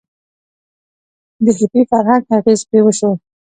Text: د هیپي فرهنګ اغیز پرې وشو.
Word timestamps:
د 1.43 1.45
هیپي 1.57 1.81
فرهنګ 1.91 2.23
اغیز 2.37 2.59
پرې 2.69 2.79
وشو. 2.83 3.11